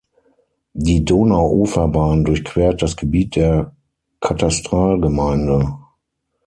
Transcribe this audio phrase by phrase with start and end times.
[0.73, 3.75] Die Donauuferbahn durchquert das Gebiet der
[4.19, 5.77] Katastralgemeinde.